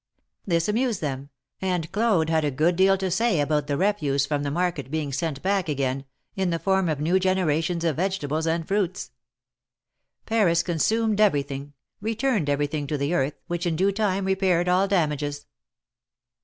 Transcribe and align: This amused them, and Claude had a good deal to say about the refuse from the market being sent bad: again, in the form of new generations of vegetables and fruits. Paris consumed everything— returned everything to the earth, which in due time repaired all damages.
This 0.47 0.67
amused 0.67 0.99
them, 1.01 1.29
and 1.61 1.91
Claude 1.91 2.31
had 2.31 2.43
a 2.43 2.49
good 2.49 2.75
deal 2.75 2.97
to 2.97 3.11
say 3.11 3.39
about 3.39 3.67
the 3.67 3.77
refuse 3.77 4.25
from 4.25 4.41
the 4.41 4.49
market 4.49 4.89
being 4.89 5.13
sent 5.13 5.43
bad: 5.43 5.69
again, 5.69 6.05
in 6.35 6.49
the 6.49 6.57
form 6.57 6.89
of 6.89 6.99
new 6.99 7.19
generations 7.19 7.83
of 7.83 7.97
vegetables 7.97 8.47
and 8.47 8.67
fruits. 8.67 9.11
Paris 10.25 10.63
consumed 10.63 11.21
everything— 11.21 11.73
returned 12.01 12.49
everything 12.49 12.87
to 12.87 12.97
the 12.97 13.13
earth, 13.13 13.35
which 13.45 13.67
in 13.67 13.75
due 13.75 13.91
time 13.91 14.25
repaired 14.25 14.67
all 14.67 14.87
damages. 14.87 15.45